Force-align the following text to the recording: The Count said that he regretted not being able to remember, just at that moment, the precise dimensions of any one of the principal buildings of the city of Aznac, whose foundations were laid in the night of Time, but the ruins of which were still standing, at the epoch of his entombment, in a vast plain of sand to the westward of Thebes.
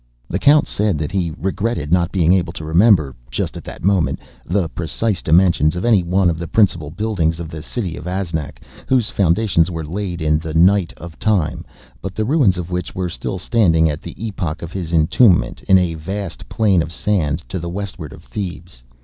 The 0.27 0.39
Count 0.39 0.65
said 0.65 0.97
that 0.97 1.11
he 1.11 1.31
regretted 1.37 1.91
not 1.91 2.11
being 2.11 2.33
able 2.33 2.51
to 2.53 2.65
remember, 2.65 3.13
just 3.29 3.55
at 3.55 3.63
that 3.65 3.83
moment, 3.83 4.19
the 4.43 4.67
precise 4.67 5.21
dimensions 5.21 5.75
of 5.75 5.85
any 5.85 6.01
one 6.01 6.27
of 6.27 6.39
the 6.39 6.47
principal 6.47 6.89
buildings 6.89 7.39
of 7.39 7.49
the 7.49 7.61
city 7.61 7.95
of 7.97 8.07
Aznac, 8.07 8.61
whose 8.87 9.11
foundations 9.11 9.69
were 9.69 9.85
laid 9.85 10.19
in 10.19 10.39
the 10.39 10.55
night 10.55 10.91
of 10.97 11.19
Time, 11.19 11.63
but 12.01 12.15
the 12.15 12.25
ruins 12.25 12.57
of 12.57 12.71
which 12.71 12.95
were 12.95 13.09
still 13.09 13.37
standing, 13.37 13.91
at 13.91 14.01
the 14.01 14.15
epoch 14.25 14.63
of 14.63 14.71
his 14.71 14.91
entombment, 14.91 15.61
in 15.69 15.77
a 15.77 15.93
vast 15.93 16.49
plain 16.49 16.81
of 16.81 16.91
sand 16.91 17.43
to 17.49 17.59
the 17.59 17.69
westward 17.69 18.11
of 18.11 18.23
Thebes. 18.23 18.81